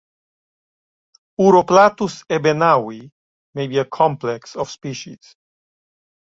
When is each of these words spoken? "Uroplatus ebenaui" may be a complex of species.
"Uroplatus 1.45 2.15
ebenaui" 2.35 3.03
may 3.53 3.67
be 3.67 3.77
a 3.77 3.85
complex 3.85 4.55
of 4.55 4.71
species. 4.71 5.35